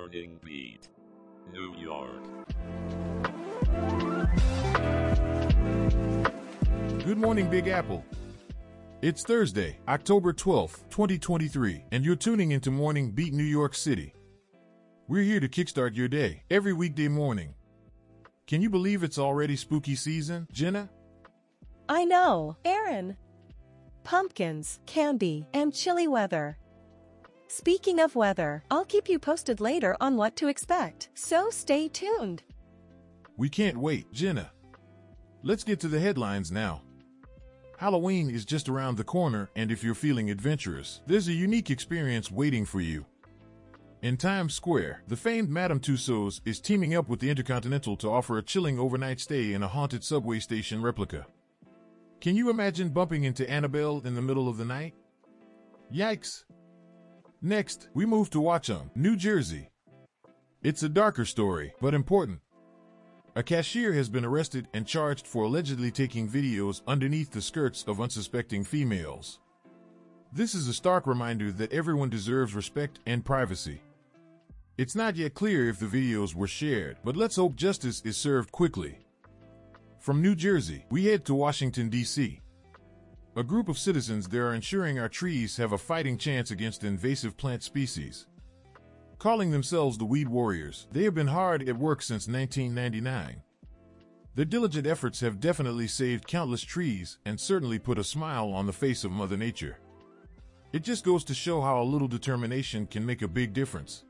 [0.00, 0.88] Morning Beat.
[1.52, 2.22] New York.
[7.04, 8.02] Good morning, Big Apple.
[9.02, 14.14] It's Thursday, October 12th, 2023, and you're tuning into Morning Beat New York City.
[15.06, 17.54] We're here to kickstart your day every weekday morning.
[18.46, 20.88] Can you believe it's already spooky season, Jenna?
[21.90, 23.18] I know, Aaron.
[24.02, 26.56] Pumpkins, candy, and chilly weather.
[27.52, 32.44] Speaking of weather, I'll keep you posted later on what to expect, so stay tuned.
[33.36, 34.52] We can't wait, Jenna.
[35.42, 36.82] Let's get to the headlines now.
[37.76, 42.30] Halloween is just around the corner, and if you're feeling adventurous, there's a unique experience
[42.30, 43.04] waiting for you.
[44.02, 48.38] In Times Square, the famed Madame Tussauds is teaming up with the Intercontinental to offer
[48.38, 51.26] a chilling overnight stay in a haunted subway station replica.
[52.20, 54.94] Can you imagine bumping into Annabelle in the middle of the night?
[55.92, 56.44] Yikes!
[57.42, 59.70] Next, we move to Watchung, New Jersey.
[60.62, 62.40] It's a darker story, but important.
[63.34, 67.98] A cashier has been arrested and charged for allegedly taking videos underneath the skirts of
[67.98, 69.38] unsuspecting females.
[70.30, 73.80] This is a stark reminder that everyone deserves respect and privacy.
[74.76, 78.52] It's not yet clear if the videos were shared, but let's hope justice is served
[78.52, 78.98] quickly.
[79.98, 82.38] From New Jersey, we head to Washington, D.C.
[83.36, 87.36] A group of citizens there are ensuring our trees have a fighting chance against invasive
[87.36, 88.26] plant species.
[89.18, 93.40] Calling themselves the Weed Warriors, they have been hard at work since 1999.
[94.34, 98.72] Their diligent efforts have definitely saved countless trees and certainly put a smile on the
[98.72, 99.78] face of Mother Nature.
[100.72, 104.04] It just goes to show how a little determination can make a big difference.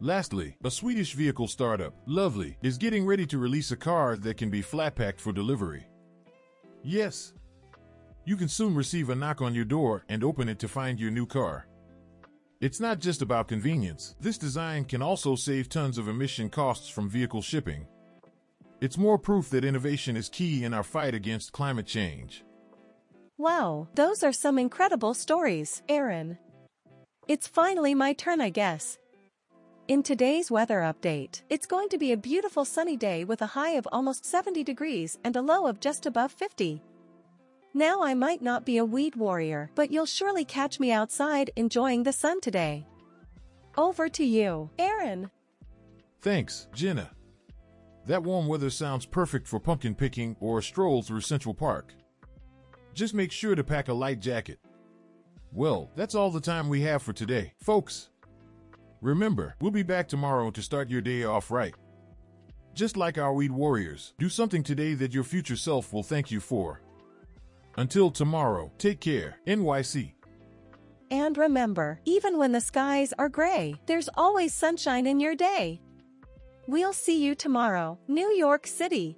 [0.00, 4.50] Lastly, a Swedish vehicle startup, Luvly, is getting ready to release a car that can
[4.50, 5.86] be flat packed for delivery.
[6.82, 7.32] Yes,
[8.28, 11.10] you can soon receive a knock on your door and open it to find your
[11.10, 11.66] new car.
[12.60, 14.16] It's not just about convenience.
[14.20, 17.86] This design can also save tons of emission costs from vehicle shipping.
[18.82, 22.44] It's more proof that innovation is key in our fight against climate change.
[23.38, 26.36] Wow, those are some incredible stories, Aaron.
[27.28, 28.98] It's finally my turn, I guess.
[29.86, 33.76] In today's weather update, it's going to be a beautiful sunny day with a high
[33.78, 36.82] of almost 70 degrees and a low of just above 50.
[37.78, 42.02] Now I might not be a weed warrior, but you'll surely catch me outside enjoying
[42.02, 42.88] the sun today.
[43.76, 45.30] Over to you, Aaron.
[46.20, 47.12] Thanks, Jenna.
[48.04, 51.94] That warm weather sounds perfect for pumpkin picking or a stroll through Central Park.
[52.94, 54.58] Just make sure to pack a light jacket.
[55.52, 58.08] Well, that's all the time we have for today, folks.
[59.00, 61.76] Remember, we'll be back tomorrow to start your day off right.
[62.74, 66.40] Just like our weed warriors, do something today that your future self will thank you
[66.40, 66.82] for.
[67.78, 70.12] Until tomorrow, take care, NYC.
[71.12, 75.80] And remember, even when the skies are gray, there's always sunshine in your day.
[76.66, 79.16] We'll see you tomorrow, New York City.